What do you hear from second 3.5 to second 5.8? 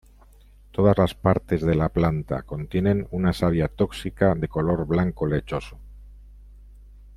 tóxica de color blanco lechoso.